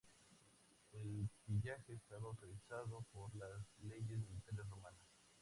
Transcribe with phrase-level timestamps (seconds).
[0.93, 4.99] El pillaje estaba autorizado por las leyes militares romanas.